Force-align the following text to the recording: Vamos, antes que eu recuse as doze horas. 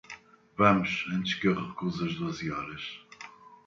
Vamos, 0.57 1.05
antes 1.11 1.35
que 1.35 1.47
eu 1.47 1.53
recuse 1.53 2.03
as 2.07 2.15
doze 2.15 2.49
horas. 2.51 2.99